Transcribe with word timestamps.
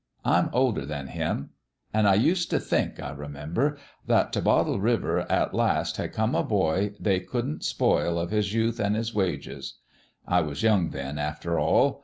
I'm 0.25 0.49
older 0.51 0.83
than 0.83 1.09
him; 1.09 1.51
an' 1.93 2.07
I 2.07 2.15
used 2.15 2.49
t' 2.49 2.57
think, 2.57 2.99
I 2.99 3.11
remember, 3.11 3.77
that 4.07 4.33
t' 4.33 4.41
Bottle 4.41 4.79
River 4.79 5.31
at 5.31 5.53
last 5.53 5.97
had 5.97 6.11
come 6.11 6.33
a 6.33 6.41
boy 6.43 6.95
they 6.99 7.19
couldn't 7.19 7.63
spoil 7.63 8.17
of 8.17 8.31
his 8.31 8.51
youth 8.51 8.79
an' 8.79 8.95
his 8.95 9.13
wages. 9.13 9.75
I 10.27 10.41
was 10.41 10.63
young, 10.63 10.89
then, 10.89 11.19
after 11.19 11.59
all. 11.59 11.99